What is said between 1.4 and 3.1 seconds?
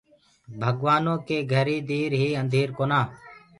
گهري دير هي انڌير ڪونآ۔